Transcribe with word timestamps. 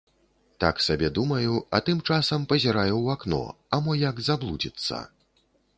Так 0.63 0.79
сабе 0.85 1.09
думаю, 1.17 1.59
а 1.77 1.81
тым 1.89 2.01
часам 2.09 2.49
пазіраю 2.55 2.89
ў 2.97 3.07
акно, 3.19 3.43
а 3.77 3.85
мо 3.87 4.01
як 4.09 4.27
заблудзіцца. 4.31 5.07